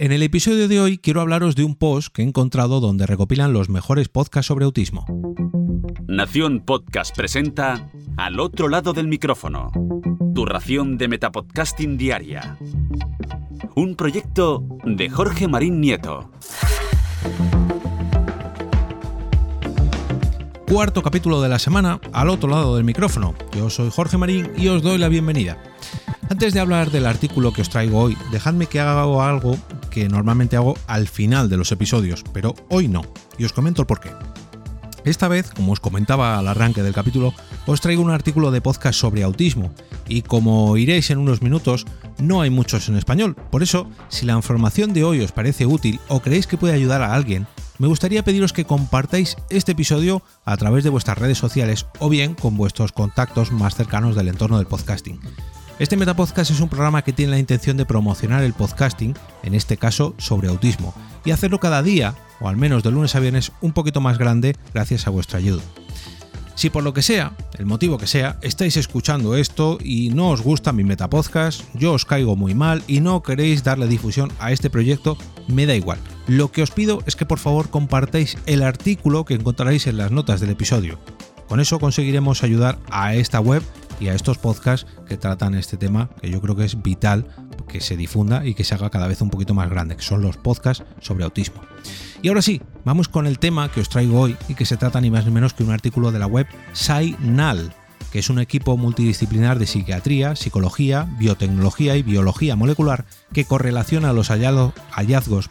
[0.00, 3.52] En el episodio de hoy quiero hablaros de un post que he encontrado donde recopilan
[3.52, 5.04] los mejores podcasts sobre autismo.
[6.06, 9.72] Nación Podcast presenta Al otro lado del micrófono,
[10.36, 12.56] tu ración de Metapodcasting Diaria.
[13.74, 16.30] Un proyecto de Jorge Marín Nieto.
[20.68, 23.34] Cuarto capítulo de la semana, al otro lado del micrófono.
[23.56, 25.58] Yo soy Jorge Marín y os doy la bienvenida.
[26.30, 29.58] Antes de hablar del artículo que os traigo hoy, dejadme que haga algo
[29.88, 33.02] que normalmente hago al final de los episodios, pero hoy no,
[33.38, 34.10] y os comento el porqué.
[35.04, 37.32] Esta vez, como os comentaba al arranque del capítulo,
[37.66, 39.72] os traigo un artículo de podcast sobre autismo,
[40.08, 41.86] y como iréis en unos minutos,
[42.18, 43.34] no hay muchos en español.
[43.50, 47.02] Por eso, si la información de hoy os parece útil o creéis que puede ayudar
[47.02, 47.46] a alguien,
[47.78, 52.34] me gustaría pediros que compartáis este episodio a través de vuestras redes sociales o bien
[52.34, 55.20] con vuestros contactos más cercanos del entorno del podcasting.
[55.78, 59.14] Este Metapodcast es un programa que tiene la intención de promocionar el podcasting,
[59.44, 60.92] en este caso sobre autismo,
[61.24, 64.56] y hacerlo cada día, o al menos de lunes a viernes, un poquito más grande
[64.74, 65.62] gracias a vuestra ayuda.
[66.56, 70.42] Si por lo que sea, el motivo que sea, estáis escuchando esto y no os
[70.42, 74.70] gusta mi Metapodcast, yo os caigo muy mal y no queréis darle difusión a este
[74.70, 76.00] proyecto, me da igual.
[76.26, 80.10] Lo que os pido es que por favor compartáis el artículo que encontraréis en las
[80.10, 80.98] notas del episodio.
[81.46, 83.62] Con eso conseguiremos ayudar a esta web
[84.00, 87.26] y a estos podcasts que tratan este tema que yo creo que es vital
[87.68, 90.22] que se difunda y que se haga cada vez un poquito más grande, que son
[90.22, 91.62] los podcasts sobre autismo.
[92.22, 95.00] Y ahora sí, vamos con el tema que os traigo hoy y que se trata
[95.00, 97.72] ni más ni menos que un artículo de la web SciNal,
[98.10, 104.28] que es un equipo multidisciplinar de psiquiatría, psicología, biotecnología y biología molecular que correlaciona los
[104.30, 105.50] hallazgos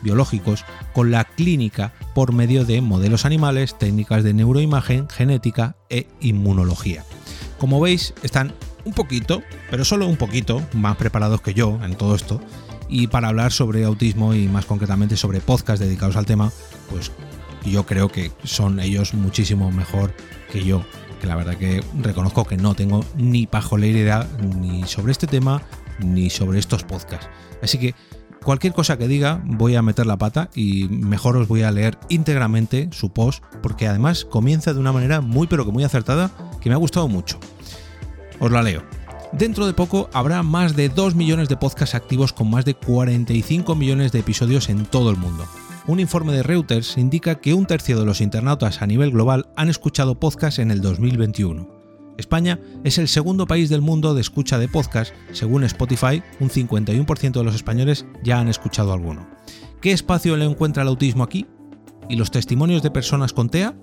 [0.00, 7.04] biológicos con la clínica por medio de modelos animales, técnicas de neuroimagen, genética e inmunología.
[7.58, 12.14] Como veis, están un poquito, pero solo un poquito, más preparados que yo en todo
[12.14, 12.40] esto.
[12.88, 16.50] Y para hablar sobre autismo y más concretamente sobre podcasts dedicados al tema,
[16.88, 17.12] pues
[17.64, 20.14] yo creo que son ellos muchísimo mejor
[20.50, 20.84] que yo.
[21.20, 25.62] Que la verdad que reconozco que no tengo ni pajolera idea ni sobre este tema
[25.98, 27.28] ni sobre estos podcasts.
[27.60, 27.94] Así que
[28.42, 31.98] cualquier cosa que diga voy a meter la pata y mejor os voy a leer
[32.08, 36.68] íntegramente su post porque además comienza de una manera muy pero que muy acertada que
[36.68, 37.38] me ha gustado mucho.
[38.40, 38.82] Os la leo.
[39.32, 43.74] Dentro de poco habrá más de 2 millones de podcasts activos con más de 45
[43.74, 45.44] millones de episodios en todo el mundo.
[45.86, 49.68] Un informe de Reuters indica que un tercio de los internautas a nivel global han
[49.68, 51.77] escuchado podcasts en el 2021.
[52.18, 57.32] España es el segundo país del mundo de escucha de podcast, según Spotify, un 51%
[57.32, 59.28] de los españoles ya han escuchado alguno.
[59.80, 61.46] ¿Qué espacio le encuentra el autismo aquí?
[62.08, 63.74] ¿Y los testimonios de personas con TEA?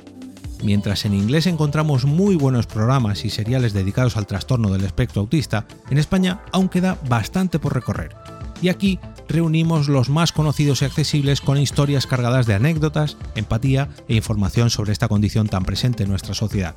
[0.63, 5.66] Mientras en inglés encontramos muy buenos programas y seriales dedicados al trastorno del espectro autista,
[5.90, 8.16] en España aún queda bastante por recorrer.
[8.62, 14.16] Y aquí reunimos los más conocidos y accesibles con historias cargadas de anécdotas, empatía e
[14.16, 16.75] información sobre esta condición tan presente en nuestra sociedad.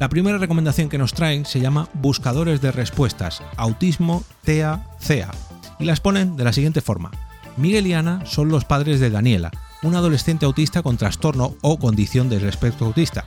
[0.00, 5.30] La primera recomendación que nos traen se llama Buscadores de Respuestas, Autismo, TEA, CEA,
[5.78, 7.10] y las ponen de la siguiente forma.
[7.56, 9.50] Miguel y Ana son los padres de Daniela,
[9.82, 13.24] un adolescente autista con trastorno o condición del espectro autista.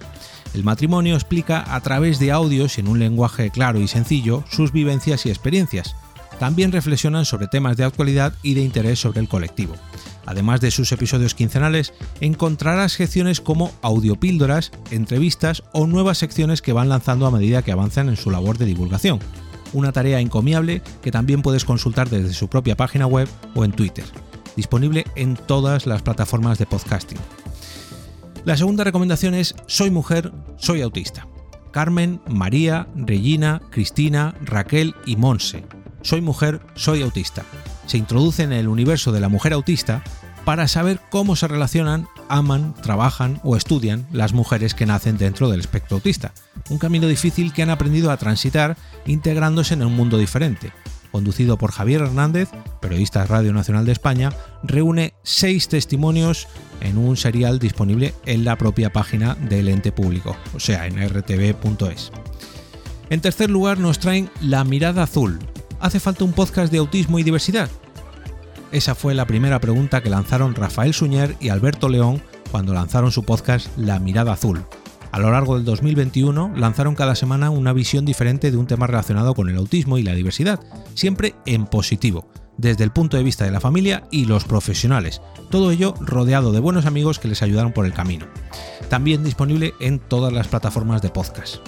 [0.54, 4.72] El matrimonio explica a través de audios y en un lenguaje claro y sencillo sus
[4.72, 5.96] vivencias y experiencias.
[6.40, 9.76] También reflexionan sobre temas de actualidad y de interés sobre el colectivo.
[10.26, 16.90] Además de sus episodios quincenales, encontrarás secciones como audiopíldoras, entrevistas o nuevas secciones que van
[16.90, 19.20] lanzando a medida que avanzan en su labor de divulgación.
[19.74, 24.06] Una tarea encomiable que también puedes consultar desde su propia página web o en Twitter
[24.56, 27.20] disponible en todas las plataformas de podcasting.
[28.46, 31.28] La segunda recomendación es Soy mujer, soy autista.
[31.72, 35.66] Carmen, María, Regina, Cristina, Raquel y Monse.
[36.02, 37.44] Soy mujer, soy autista.
[37.86, 40.04] Se introducen en el universo de la mujer autista
[40.46, 45.60] para saber cómo se relacionan, aman, trabajan o estudian las mujeres que nacen dentro del
[45.60, 46.34] espectro autista.
[46.70, 50.72] Un camino difícil que han aprendido a transitar integrándose en un mundo diferente,
[51.12, 52.50] conducido por Javier Hernández,
[52.82, 54.32] periodista de Radio Nacional de España,
[54.64, 56.48] reúne seis testimonios
[56.82, 62.12] en un serial disponible en la propia página del ente público, o sea, en rtv.es.
[63.10, 65.40] En tercer lugar nos traen La Mirada Azul.
[65.80, 67.70] ¿Hace falta un podcast de autismo y diversidad?
[68.72, 73.24] Esa fue la primera pregunta que lanzaron Rafael Suñer y Alberto León cuando lanzaron su
[73.24, 74.66] podcast La Mirada Azul,
[75.16, 79.34] a lo largo del 2021 lanzaron cada semana una visión diferente de un tema relacionado
[79.34, 80.60] con el autismo y la diversidad,
[80.94, 82.28] siempre en positivo,
[82.58, 86.60] desde el punto de vista de la familia y los profesionales, todo ello rodeado de
[86.60, 88.26] buenos amigos que les ayudaron por el camino.
[88.90, 91.66] También disponible en todas las plataformas de podcast.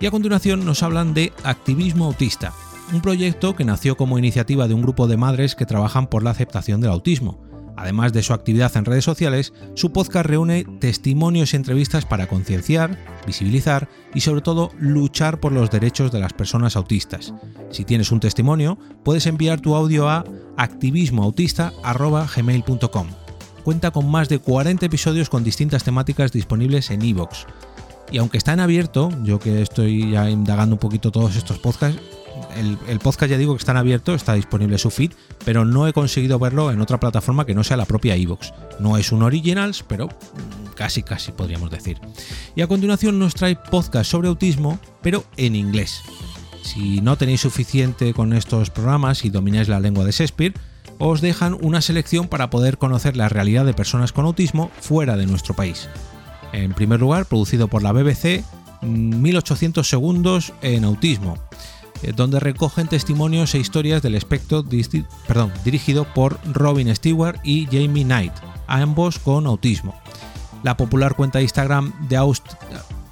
[0.00, 2.52] Y a continuación nos hablan de activismo autista,
[2.92, 6.30] un proyecto que nació como iniciativa de un grupo de madres que trabajan por la
[6.30, 7.40] aceptación del autismo.
[7.76, 12.98] Además de su actividad en redes sociales, su podcast reúne testimonios y entrevistas para concienciar,
[13.26, 17.32] visibilizar y sobre todo luchar por los derechos de las personas autistas.
[17.70, 20.24] Si tienes un testimonio, puedes enviar tu audio a
[20.58, 23.06] activismoautista.gmail.com.
[23.62, 27.46] Cuenta con más de 40 episodios con distintas temáticas disponibles en iVoox.
[28.12, 32.02] Y aunque está en abierto, yo que estoy ya indagando un poquito todos estos podcasts,
[32.56, 35.12] el, podcast ya digo que está abierto, está disponible su feed,
[35.44, 38.52] pero no he conseguido verlo en otra plataforma que no sea la propia iVoox.
[38.78, 40.08] No es un originals, pero
[40.74, 41.98] casi casi podríamos decir.
[42.54, 46.02] Y a continuación nos trae podcast sobre autismo, pero en inglés.
[46.62, 50.54] Si no tenéis suficiente con estos programas y domináis la lengua de Shakespeare,
[50.98, 55.26] os dejan una selección para poder conocer la realidad de personas con autismo fuera de
[55.26, 55.88] nuestro país.
[56.52, 58.44] En primer lugar, producido por la BBC,
[58.82, 61.38] 1800 mm, segundos en autismo,
[62.14, 68.32] donde recogen testimonios e historias del espectro dirigido por Robin Stewart y Jamie Knight,
[68.66, 69.94] ambos con autismo.
[70.62, 72.16] La popular cuenta de Instagram de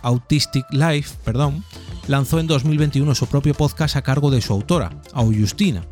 [0.03, 1.65] Autistic Life perdón,
[2.07, 5.85] lanzó en 2021 su propio podcast a cargo de su autora, Augustina,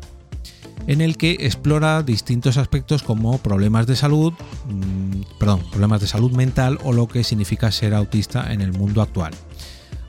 [0.87, 4.33] en el que explora distintos aspectos como problemas de salud,
[4.67, 9.01] mm, perdón, problemas de salud mental o lo que significa ser autista en el mundo
[9.01, 9.33] actual.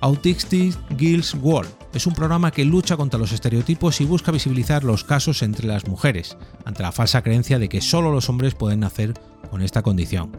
[0.01, 5.03] Autistic Girls World es un programa que lucha contra los estereotipos y busca visibilizar los
[5.03, 9.15] casos entre las mujeres, ante la falsa creencia de que solo los hombres pueden nacer
[9.51, 10.31] con esta condición.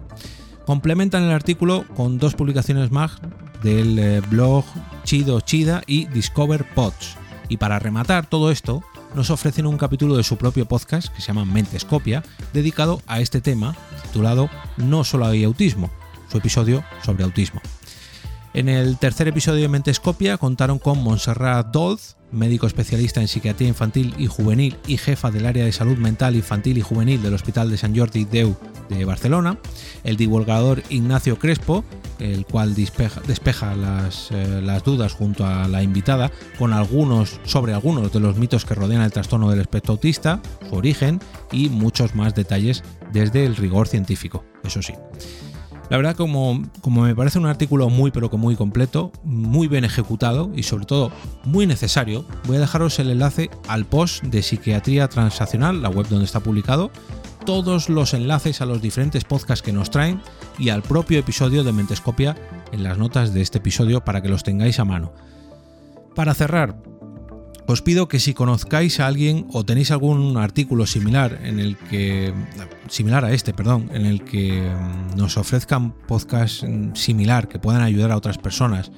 [0.66, 3.18] Complementan el artículo con dos publicaciones más
[3.64, 4.64] del eh, blog
[5.04, 7.18] Chido Chida y Discover Pods.
[7.50, 8.84] Y para rematar todo esto,
[9.16, 12.24] nos ofrecen un capítulo de su propio podcast que se llama Mentescopia,
[12.54, 15.90] dedicado a este tema, titulado No solo hay autismo,
[16.32, 17.60] su episodio sobre autismo.
[18.60, 24.14] En el tercer episodio de Mentescopia contaron con Montserrat Dolz, médico especialista en psiquiatría infantil
[24.18, 27.78] y juvenil y jefa del área de salud mental infantil y juvenil del Hospital de
[27.78, 28.58] Sant Jordi Deu
[28.90, 29.58] de Barcelona,
[30.04, 31.86] el divulgador Ignacio Crespo,
[32.20, 38.12] el cual despeja, las, eh, las, dudas junto a la invitada con algunos sobre algunos
[38.12, 41.22] de los mitos que rodean el trastorno del espectro autista, su origen
[41.54, 42.84] y muchos más detalles
[43.14, 44.96] desde el rigor científico, eso sí.
[45.90, 49.86] La verdad, como, como me parece un artículo muy pero que muy completo, muy bien
[49.86, 51.12] ejecutado y sobre todo
[51.46, 56.26] muy necesario, voy a dejaros el enlace al post de Psiquiatría Transaccional, la web donde
[56.26, 56.92] está publicado,
[57.46, 60.22] todos los enlaces a los diferentes podcasts que nos traen
[60.60, 62.36] y al propio episodio de Mentescopia
[62.72, 65.12] en las notas de este episodio para que los tengáis a mano.
[66.14, 66.76] Para cerrar,
[67.70, 72.34] os pido que si conozcáis a alguien o tenéis algún artículo similar en el que
[72.90, 77.84] similar a este, perdón, en el que mm, nos ofrezcan podcast mm, similar que puedan
[77.84, 78.90] ayudar a otras personas,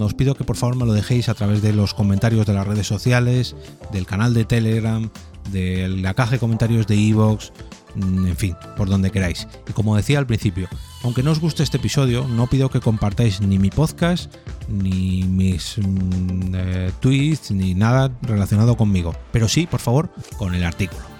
[0.00, 2.66] os pido que por favor me lo dejéis a través de los comentarios de las
[2.66, 3.56] redes sociales,
[3.92, 5.10] del canal de Telegram,
[5.52, 7.52] de la caja de comentarios de Evox,
[7.96, 9.48] en fin, por donde queráis.
[9.68, 10.68] Y como decía al principio,
[11.02, 14.32] aunque no os guste este episodio, no pido que compartáis ni mi podcast,
[14.68, 20.64] ni mis mm, eh, tweets, ni nada relacionado conmigo, pero sí, por favor, con el
[20.64, 21.19] artículo.